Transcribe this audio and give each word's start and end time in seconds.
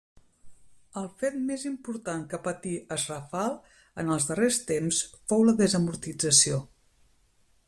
El 1.01 1.09
fet 1.23 1.35
més 1.49 1.65
important 1.71 2.23
que 2.31 2.39
patí 2.49 2.73
es 2.97 3.05
Rafal 3.13 3.55
en 4.05 4.11
els 4.17 4.29
darrers 4.33 4.61
temps 4.73 5.05
fou 5.33 5.49
la 5.51 5.57
desamortització. 5.65 6.61